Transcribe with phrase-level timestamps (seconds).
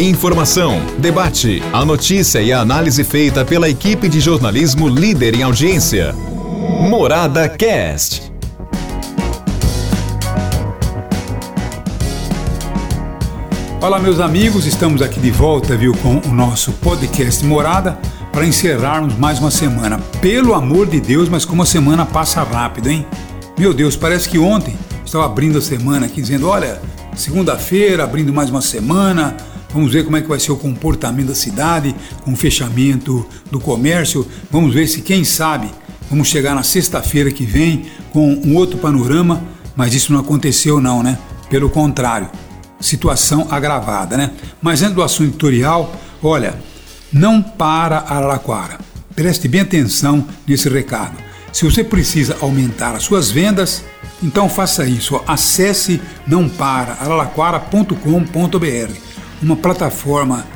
[0.00, 6.14] Informação, debate, a notícia e a análise feita pela equipe de jornalismo líder em audiência.
[6.88, 8.32] Morada Cast.
[13.80, 17.98] Olá, meus amigos, estamos aqui de volta, viu, com o nosso podcast Morada
[18.32, 19.98] para encerrarmos mais uma semana.
[20.20, 23.04] Pelo amor de Deus, mas como a semana passa rápido, hein?
[23.58, 26.80] Meu Deus, parece que ontem estava abrindo a semana aqui dizendo: olha,
[27.16, 29.36] segunda-feira, abrindo mais uma semana,
[29.72, 31.94] Vamos ver como é que vai ser o comportamento da cidade
[32.24, 34.26] com o fechamento do comércio.
[34.50, 35.68] Vamos ver se, quem sabe,
[36.08, 39.44] vamos chegar na sexta-feira que vem com um outro panorama,
[39.76, 41.18] mas isso não aconteceu não, né?
[41.50, 42.30] Pelo contrário,
[42.80, 44.30] situação agravada, né?
[44.60, 45.92] Mas antes do assunto editorial,
[46.22, 46.54] olha,
[47.12, 48.78] não para Araraquara.
[49.14, 51.16] Preste bem atenção nesse recado.
[51.52, 53.84] Se você precisa aumentar as suas vendas,
[54.22, 55.20] então faça isso.
[55.26, 59.07] Acesse nãoparararaquara.com.br
[59.42, 60.46] uma plataforma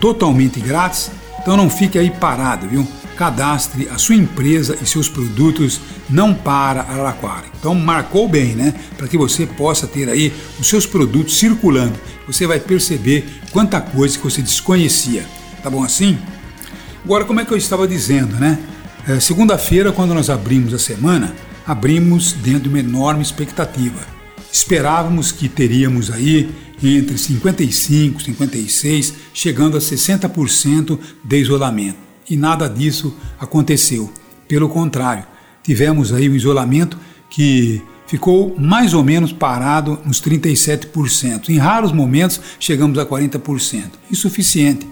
[0.00, 2.86] totalmente grátis, então não fique aí parado, viu?
[3.16, 7.44] Cadastre a sua empresa e seus produtos não para Araraquara.
[7.58, 8.74] Então marcou bem, né?
[8.96, 11.98] Para que você possa ter aí os seus produtos circulando.
[12.26, 15.26] Você vai perceber quanta coisa que você desconhecia.
[15.62, 16.18] Tá bom assim?
[17.04, 18.58] Agora, como é que eu estava dizendo, né?
[19.06, 21.34] É, Segunda-feira, quando nós abrimos a semana,
[21.66, 24.19] abrimos dentro de uma enorme expectativa.
[24.52, 26.50] Esperávamos que teríamos aí
[26.82, 31.98] entre 55, 56, chegando a 60% de isolamento.
[32.28, 34.10] E nada disso aconteceu.
[34.48, 35.24] Pelo contrário,
[35.62, 36.98] tivemos aí um isolamento
[37.28, 41.48] que ficou mais ou menos parado nos 37%.
[41.48, 43.84] Em raros momentos chegamos a 40%.
[44.10, 44.88] Insuficiente,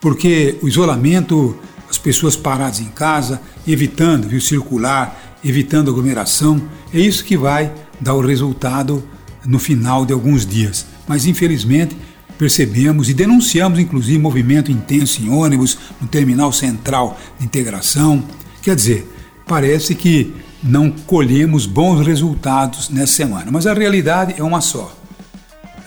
[0.00, 1.58] porque o isolamento,
[1.90, 7.72] as pessoas paradas em casa, evitando viu, circular, evitando aglomeração, é isso que vai
[8.04, 9.02] dar o resultado
[9.44, 11.96] no final de alguns dias mas infelizmente
[12.38, 18.22] percebemos e denunciamos inclusive movimento intenso em ônibus no terminal central de integração.
[18.62, 19.08] Quer dizer,
[19.46, 24.96] parece que não colhemos bons resultados nessa semana, mas a realidade é uma só.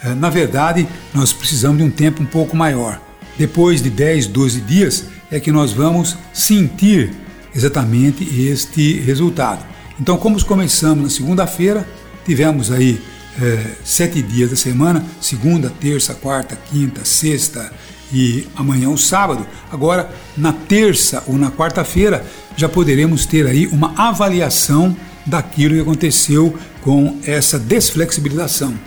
[0.02, 3.00] É, na verdade, nós precisamos de um tempo um pouco maior.
[3.36, 7.12] Depois de 10, 12 dias é que nós vamos sentir
[7.54, 9.64] exatamente este resultado.
[10.00, 11.86] Então, como começamos na segunda-feira,
[12.28, 13.00] tivemos aí
[13.40, 17.72] é, sete dias da semana, segunda, terça, quarta, quinta, sexta
[18.12, 19.46] e amanhã o sábado.
[19.72, 22.22] Agora, na terça ou na quarta-feira,
[22.54, 24.94] já poderemos ter aí uma avaliação
[25.24, 28.78] daquilo que aconteceu com essa desflexibilização.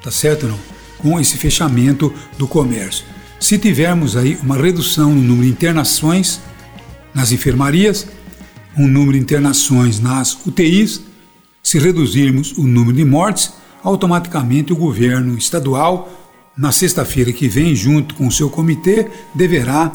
[0.00, 0.58] Tá certo não?
[0.98, 3.04] Com esse fechamento do comércio.
[3.40, 6.40] Se tivermos aí uma redução no número de internações
[7.12, 8.06] nas enfermarias,
[8.76, 11.07] um número de internações nas UTIs,
[11.68, 13.52] se reduzirmos o número de mortes,
[13.84, 16.10] automaticamente o governo estadual,
[16.56, 19.92] na sexta-feira que vem, junto com o seu comitê, deverá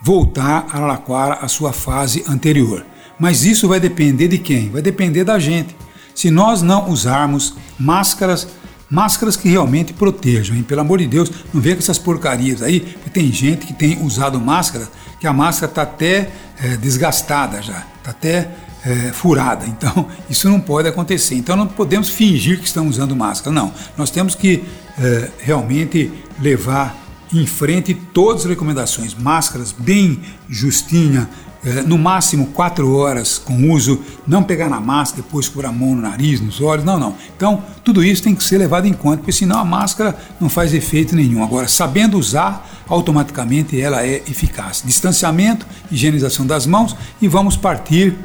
[0.00, 2.84] voltar a Araraquara à sua fase anterior.
[3.20, 4.68] Mas isso vai depender de quem?
[4.68, 5.76] Vai depender da gente.
[6.12, 8.48] Se nós não usarmos máscaras,
[8.90, 10.64] máscaras que realmente protejam, hein?
[10.64, 14.04] pelo amor de Deus, não venha com essas porcarias aí, porque tem gente que tem
[14.04, 14.90] usado máscara,
[15.20, 18.50] que a máscara está até é, desgastada já, está até
[18.84, 19.66] é, furada.
[19.66, 21.34] Então, isso não pode acontecer.
[21.34, 23.54] Então, não podemos fingir que estamos usando máscara.
[23.54, 23.72] Não.
[23.96, 24.64] Nós temos que
[24.98, 26.96] é, realmente levar
[27.32, 29.14] em frente todas as recomendações.
[29.14, 31.28] Máscaras bem justinha,
[31.64, 35.94] é, no máximo quatro horas com uso, não pegar na máscara, depois pôr a mão
[35.94, 37.14] no nariz, nos olhos, não, não.
[37.36, 40.74] Então, tudo isso tem que ser levado em conta, porque senão a máscara não faz
[40.74, 41.42] efeito nenhum.
[41.42, 44.82] Agora, sabendo usar, automaticamente ela é eficaz.
[44.84, 48.16] Distanciamento, higienização das mãos e vamos partir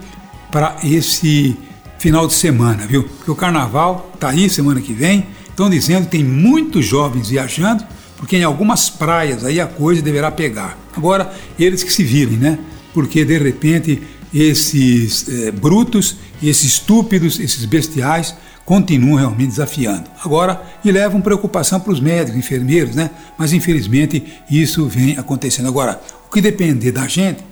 [0.52, 1.58] para esse
[1.98, 3.04] final de semana, viu?
[3.04, 5.28] Porque o carnaval está aí semana que vem.
[5.50, 7.84] Estão dizendo que tem muitos jovens viajando,
[8.18, 10.78] porque em algumas praias aí a coisa deverá pegar.
[10.96, 12.60] Agora, eles que se virem, né?
[12.94, 14.02] Porque de repente
[14.34, 18.36] esses é, brutos, esses estúpidos, esses bestiais
[18.66, 20.10] continuam realmente desafiando.
[20.24, 23.10] Agora, e levam preocupação para os médicos, enfermeiros, né?
[23.38, 25.68] Mas infelizmente isso vem acontecendo.
[25.70, 27.44] Agora, o que depender da gente,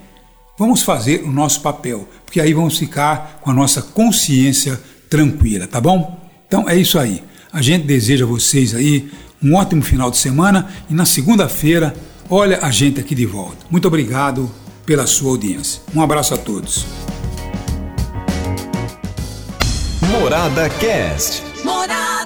[0.58, 4.80] Vamos fazer o nosso papel, porque aí vamos ficar com a nossa consciência
[5.10, 6.18] tranquila, tá bom?
[6.48, 7.22] Então é isso aí.
[7.52, 9.10] A gente deseja a vocês aí
[9.42, 11.94] um ótimo final de semana e na segunda-feira,
[12.30, 13.66] olha a gente aqui de volta.
[13.70, 14.50] Muito obrigado
[14.86, 15.82] pela sua audiência.
[15.94, 16.86] Um abraço a todos.
[20.10, 21.42] Morada Cast.
[21.62, 22.25] Morada.